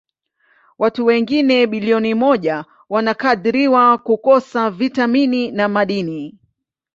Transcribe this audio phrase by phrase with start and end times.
[0.77, 6.39] Watu wengine bilioni moja wanakadiriwa kukosa vitamini na madini.